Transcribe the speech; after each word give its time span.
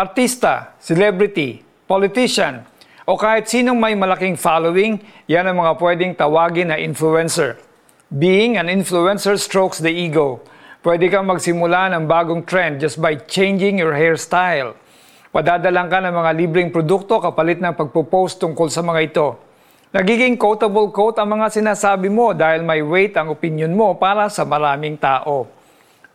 Artista, 0.00 0.80
celebrity, 0.80 1.60
politician, 1.84 2.64
o 3.04 3.20
kahit 3.20 3.52
sinong 3.52 3.76
may 3.76 3.92
malaking 3.92 4.32
following, 4.32 4.96
yan 5.28 5.44
ang 5.44 5.60
mga 5.60 5.76
pwedeng 5.76 6.16
tawagin 6.16 6.72
na 6.72 6.80
influencer. 6.80 7.60
Being 8.08 8.56
an 8.56 8.72
influencer 8.72 9.36
strokes 9.36 9.76
the 9.76 9.92
ego. 9.92 10.40
Pwede 10.80 11.12
kang 11.12 11.28
magsimula 11.28 11.92
ng 11.92 12.08
bagong 12.08 12.48
trend 12.48 12.80
just 12.80 12.96
by 12.96 13.12
changing 13.28 13.76
your 13.76 13.92
hairstyle. 13.92 14.72
Padadalang 15.36 15.92
ka 15.92 16.00
ng 16.00 16.16
mga 16.16 16.30
libreng 16.32 16.72
produkto 16.72 17.20
kapalit 17.20 17.60
ng 17.60 17.76
pagpo-post 17.76 18.40
tungkol 18.40 18.72
sa 18.72 18.80
mga 18.80 19.00
ito. 19.04 19.36
Nagiging 19.92 20.40
quotable 20.40 20.88
quote 20.96 21.20
ang 21.20 21.28
mga 21.28 21.52
sinasabi 21.52 22.08
mo 22.08 22.32
dahil 22.32 22.64
may 22.64 22.80
weight 22.80 23.20
ang 23.20 23.36
opinion 23.36 23.76
mo 23.76 24.00
para 24.00 24.32
sa 24.32 24.48
maraming 24.48 24.96
tao. 24.96 25.44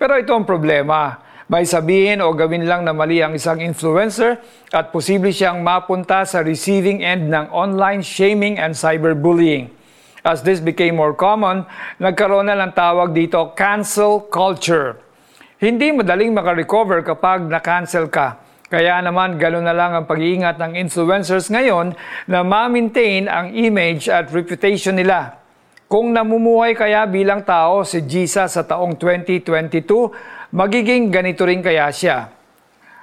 Pero 0.02 0.17
ito 0.17 0.33
ang 0.33 0.41
problema. 0.41 1.21
May 1.46 1.62
sabihin 1.62 2.25
o 2.25 2.34
gawin 2.34 2.66
lang 2.66 2.82
na 2.82 2.89
mali 2.89 3.21
ang 3.21 3.38
isang 3.38 3.62
influencer 3.62 4.41
at 4.73 4.89
posible 4.89 5.30
siyang 5.30 5.62
mapunta 5.62 6.26
sa 6.26 6.41
receiving 6.41 7.05
end 7.05 7.30
ng 7.30 7.53
online 7.53 8.02
shaming 8.02 8.58
and 8.58 8.73
cyberbullying. 8.73 9.70
As 10.26 10.41
this 10.41 10.58
became 10.58 10.98
more 10.98 11.13
common, 11.13 11.70
nagkaroon 12.02 12.50
na 12.50 12.58
ng 12.58 12.73
tawag 12.73 13.13
dito 13.13 13.53
cancel 13.53 14.26
culture. 14.26 14.98
Hindi 15.62 15.94
madaling 15.94 16.34
makarecover 16.34 17.05
kapag 17.05 17.45
na-cancel 17.45 18.09
ka. 18.09 18.41
Kaya 18.66 18.98
naman 19.05 19.38
gano'n 19.38 19.70
na 19.70 19.77
lang 19.77 19.94
ang 19.94 20.09
pag-iingat 20.09 20.58
ng 20.58 20.73
influencers 20.81 21.53
ngayon 21.53 21.94
na 22.25 22.41
ma-maintain 22.41 23.30
ang 23.30 23.53
image 23.53 24.09
at 24.09 24.34
reputation 24.34 24.98
nila. 24.98 25.45
Kung 25.86 26.09
namumuhay 26.09 26.73
kaya 26.73 27.05
bilang 27.05 27.45
tao 27.45 27.86
si 27.86 28.02
Jesus 28.02 28.58
sa 28.58 28.66
taong 28.66 28.98
2022, 28.98 30.45
magiging 30.55 31.12
ganito 31.12 31.44
rin 31.44 31.59
kaya 31.59 31.91
siya. 31.91 32.32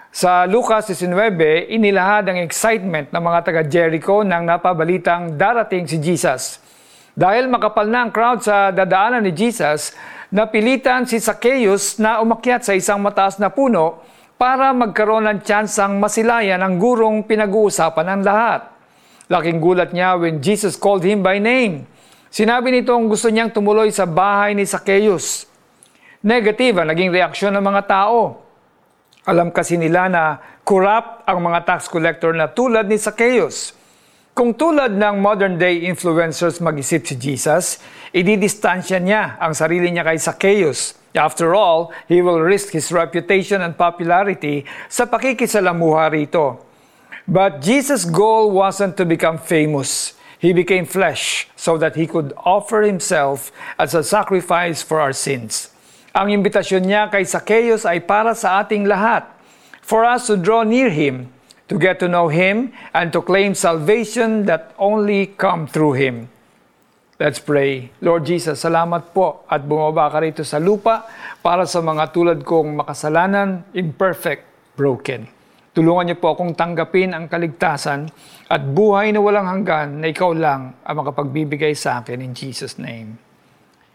Sa 0.09 0.48
Lucas 0.48 0.88
19, 0.88 1.69
inilahad 1.69 2.25
ang 2.25 2.41
excitement 2.41 3.12
ng 3.12 3.20
mga 3.20 3.38
taga 3.45 3.62
Jericho 3.69 4.25
nang 4.25 4.48
napabalitang 4.48 5.36
darating 5.36 5.84
si 5.84 6.00
Jesus. 6.00 6.64
Dahil 7.12 7.53
makapal 7.53 7.92
na 7.92 8.09
ang 8.09 8.11
crowd 8.12 8.41
sa 8.41 8.72
dadaanan 8.72 9.20
ni 9.20 9.36
Jesus, 9.36 9.92
napilitan 10.33 11.05
si 11.05 11.20
Zacchaeus 11.20 12.00
na 12.00 12.25
umakyat 12.25 12.64
sa 12.64 12.72
isang 12.72 13.05
mataas 13.05 13.36
na 13.36 13.53
puno 13.53 14.00
para 14.41 14.72
magkaroon 14.72 15.28
ng 15.28 15.44
tsansang 15.44 16.00
masilayan 16.00 16.64
ang 16.64 16.81
gurong 16.81 17.20
pinag-uusapan 17.28 18.16
ng 18.16 18.22
lahat. 18.25 18.64
Laking 19.28 19.61
gulat 19.61 19.92
niya 19.92 20.16
when 20.16 20.41
Jesus 20.41 20.81
called 20.81 21.05
him 21.05 21.20
by 21.20 21.37
name. 21.37 21.84
Sinabi 22.33 22.72
nito 22.72 22.97
ang 22.97 23.12
gusto 23.12 23.28
niyang 23.28 23.53
tumuloy 23.53 23.92
sa 23.92 24.09
bahay 24.09 24.56
ni 24.56 24.64
Zacchaeus. 24.64 25.52
Negative 26.23 26.83
ang 26.83 26.89
naging 26.95 27.11
reaksyon 27.11 27.53
ng 27.59 27.65
mga 27.67 27.83
tao. 27.91 28.39
Alam 29.27 29.51
kasi 29.51 29.75
nila 29.78 30.06
na 30.06 30.39
corrupt 30.62 31.27
ang 31.27 31.42
mga 31.42 31.67
tax 31.67 31.91
collector 31.91 32.31
na 32.34 32.51
tulad 32.51 32.87
ni 32.87 32.98
Zacchaeus. 32.98 33.75
Kung 34.33 34.56
tulad 34.56 34.97
ng 34.97 35.20
modern 35.20 35.61
day 35.61 35.84
influencers 35.84 36.62
mag-isip 36.62 37.05
si 37.05 37.15
Jesus, 37.20 37.83
ididistansya 38.17 39.03
niya 39.03 39.37
ang 39.37 39.53
sarili 39.53 39.93
niya 39.93 40.06
kay 40.09 40.17
Zacchaeus 40.17 41.03
After 41.15 41.55
all, 41.55 41.93
he 42.09 42.23
will 42.23 42.41
risk 42.41 42.73
his 42.73 42.91
reputation 42.91 43.61
and 43.61 43.77
popularity 43.77 44.65
sa 44.89 45.05
pakikisalamuha 45.05 46.09
rito. 46.09 46.65
But 47.28 47.61
Jesus' 47.61 48.09
goal 48.09 48.50
wasn't 48.50 48.97
to 48.97 49.05
become 49.05 49.37
famous. 49.37 50.17
He 50.41 50.56
became 50.56 50.89
flesh 50.89 51.47
so 51.55 51.77
that 51.78 51.95
he 51.95 52.09
could 52.09 52.33
offer 52.41 52.83
himself 52.83 53.53
as 53.78 53.95
a 53.95 54.03
sacrifice 54.03 54.83
for 54.83 54.98
our 54.98 55.12
sins. 55.12 55.70
Ang 56.12 56.28
imbitasyon 56.28 56.84
niya 56.84 57.08
kay 57.08 57.24
Zacchaeus 57.24 57.88
ay 57.88 58.05
para 58.05 58.36
sa 58.36 58.60
ating 58.60 58.84
lahat, 58.84 59.24
for 59.80 60.05
us 60.05 60.28
to 60.28 60.36
draw 60.36 60.60
near 60.60 60.92
him, 60.92 61.32
to 61.72 61.80
get 61.80 61.96
to 61.96 62.08
know 62.08 62.28
him, 62.28 62.69
and 62.92 63.08
to 63.16 63.24
claim 63.24 63.56
salvation 63.56 64.44
that 64.44 64.77
only 64.77 65.32
come 65.41 65.64
through 65.64 65.96
him. 65.96 66.28
Let's 67.16 67.41
pray. 67.41 67.88
Lord 68.04 68.28
Jesus, 68.28 68.60
salamat 68.60 69.16
po 69.16 69.48
at 69.48 69.64
bumaba 69.64 70.12
ka 70.12 70.20
rito 70.20 70.44
sa 70.44 70.60
lupa 70.60 71.09
para 71.41 71.64
sa 71.64 71.81
mga 71.81 72.12
tulad 72.12 72.44
kong 72.44 72.84
makasalanan, 72.84 73.72
imperfect, 73.72 74.44
broken. 74.76 75.25
Tulungan 75.72 76.12
niyo 76.12 76.20
po 76.20 76.37
akong 76.37 76.53
tanggapin 76.53 77.16
ang 77.16 77.25
kaligtasan 77.32 78.12
at 78.53 78.60
buhay 78.60 79.16
na 79.16 79.25
walang 79.25 79.48
hanggan 79.48 80.04
na 80.04 80.12
ikaw 80.12 80.37
lang 80.37 80.76
ang 80.84 80.94
makapagbibigay 81.00 81.72
sa 81.72 82.04
akin 82.04 82.20
in 82.20 82.37
Jesus' 82.37 82.76
name. 82.76 83.16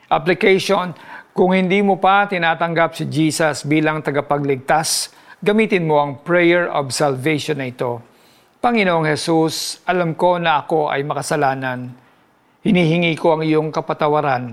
Application, 0.08 0.96
kung 1.38 1.53
hindi 1.53 1.86
mo 1.86 2.02
pa 2.02 2.25
tinatanggap 2.25 2.98
si 2.98 3.06
Jesus 3.06 3.62
bilang 3.62 4.02
tagapagligtas, 4.02 5.14
gamitin 5.38 5.86
mo 5.86 6.02
ang 6.02 6.25
prayer 6.25 6.66
of 6.66 6.90
salvation 6.90 7.62
na 7.62 7.70
ito. 7.70 8.02
Panginoong 8.58 9.06
Jesus, 9.06 9.78
alam 9.86 10.18
ko 10.18 10.42
na 10.42 10.66
ako 10.66 10.90
ay 10.90 11.06
makasalanan 11.06 11.94
Hinihingi 12.68 13.16
ko 13.16 13.40
ang 13.40 13.48
iyong 13.48 13.72
kapatawaran. 13.72 14.52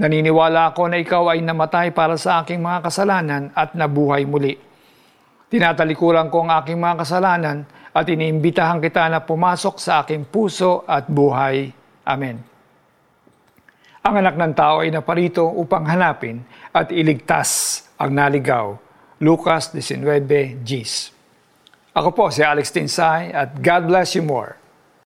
Naniniwala 0.00 0.72
ako 0.72 0.88
na 0.88 0.96
ikaw 0.96 1.28
ay 1.28 1.44
namatay 1.44 1.92
para 1.92 2.16
sa 2.16 2.40
aking 2.40 2.56
mga 2.56 2.88
kasalanan 2.88 3.52
at 3.52 3.76
nabuhay 3.76 4.24
muli. 4.24 4.56
Tinatalikuran 5.52 6.32
ko 6.32 6.48
ang 6.48 6.64
aking 6.64 6.80
mga 6.80 7.04
kasalanan 7.04 7.68
at 7.92 8.06
iniimbitahan 8.08 8.80
kita 8.80 9.12
na 9.12 9.20
pumasok 9.20 9.76
sa 9.76 10.00
aking 10.00 10.24
puso 10.24 10.88
at 10.88 11.04
buhay. 11.04 11.68
Amen. 12.08 12.53
Ang 14.04 14.20
anak 14.20 14.36
ng 14.36 14.52
tao 14.52 14.84
ay 14.84 14.92
naparito 14.92 15.48
upang 15.48 15.88
hanapin 15.88 16.44
at 16.76 16.92
iligtas 16.92 17.80
ang 17.96 18.12
naligaw. 18.12 18.76
Lucas 19.16 19.72
19, 19.72 20.60
Gs. 20.60 21.08
Ako 21.96 22.12
po 22.12 22.28
si 22.28 22.44
Alex 22.44 22.68
Tinsay 22.68 23.32
at 23.32 23.56
God 23.64 23.88
bless 23.88 24.12
you 24.12 24.20
more. 24.20 24.60